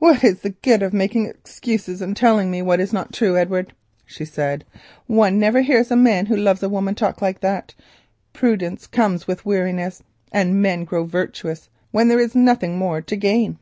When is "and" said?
2.02-2.14, 10.30-10.60